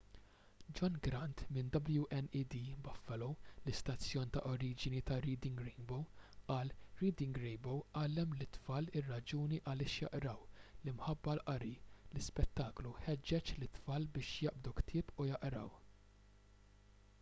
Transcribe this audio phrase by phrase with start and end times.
[0.77, 2.53] john grant minn wned
[2.85, 3.27] buffalo
[3.65, 5.99] l-istazzjon ta’ oriġini ta’ reading rainbow
[6.47, 6.71] qal:
[7.03, 11.73] reading rainbow għallem lit-tfal ir-raġuni għaliex jaqraw,...l-imħabba għall-qari—
[12.15, 15.71] [l-ispettaklu] ħeġġeġ lit-tfal biex jaqbdu ktieb u jaqraw.